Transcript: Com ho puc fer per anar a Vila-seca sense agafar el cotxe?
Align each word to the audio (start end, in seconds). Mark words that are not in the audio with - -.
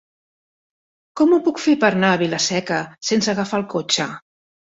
Com 1.21 1.35
ho 1.35 1.39
puc 1.47 1.61
fer 1.65 1.75
per 1.83 1.91
anar 1.97 2.09
a 2.15 2.19
Vila-seca 2.21 2.81
sense 3.11 3.31
agafar 3.35 3.61
el 3.63 3.67
cotxe? 3.77 4.09